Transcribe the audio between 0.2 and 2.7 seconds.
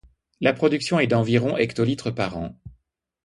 La production est d'environ hectolitres par an.